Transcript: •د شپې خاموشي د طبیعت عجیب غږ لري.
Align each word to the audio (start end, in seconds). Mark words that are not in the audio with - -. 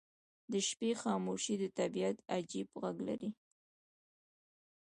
•د 0.51 0.53
شپې 0.67 0.91
خاموشي 1.01 1.55
د 1.59 1.63
طبیعت 1.79 2.17
عجیب 2.35 2.67
غږ 2.81 2.97
لري. 3.07 3.29